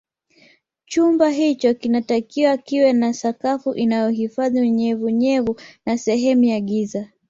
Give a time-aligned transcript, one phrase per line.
[0.85, 7.09] Chumba hicho kinatakiwa kiwe na sakafu inayohifadhi unyevunyevu na sehemu ya giza